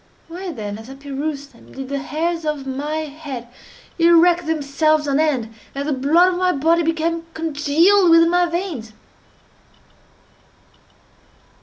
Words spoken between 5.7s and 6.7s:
and the blood of my